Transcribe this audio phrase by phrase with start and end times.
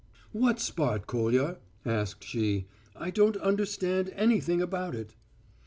[0.31, 2.65] "What spot, Kolya?" asked she.
[2.95, 5.13] "I don't understand anything about it."